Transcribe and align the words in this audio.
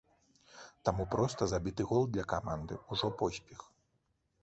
Таму 0.89 1.03
проста 1.17 1.49
забіты 1.53 1.81
гол 1.91 2.03
для 2.17 2.25
каманды 2.35 2.83
ўжо 2.95 3.15
поспех. 3.25 3.59